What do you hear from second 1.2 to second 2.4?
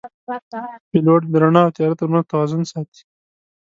د رڼا او تیاره ترمنځ